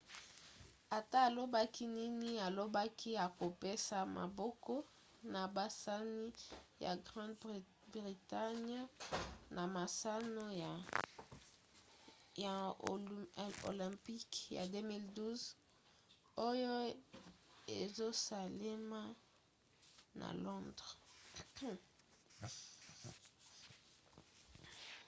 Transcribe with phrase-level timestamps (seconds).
[0.97, 4.73] ata alobaki nini alobaki akopesa maboko
[5.33, 6.27] na basani
[6.85, 8.79] ya grande-bretagne
[9.55, 10.45] na masano
[12.43, 12.53] ya
[13.69, 14.27] olympic
[14.57, 15.37] ya 2012
[16.49, 16.73] oyo
[17.81, 19.01] ezosalema
[20.19, 20.91] na londres